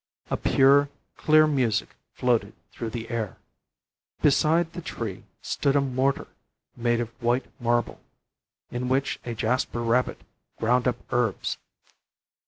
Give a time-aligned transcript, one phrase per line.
[0.31, 3.37] A pure clear music floated through the air.
[4.23, 6.25] Beside the tree stood a mortar
[6.75, 7.99] made of white marble,
[8.71, 10.19] in which a jasper rabbit
[10.57, 11.59] ground up herbs.